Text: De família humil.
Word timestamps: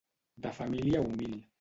De 0.45 0.53
família 0.61 1.05
humil. 1.07 1.41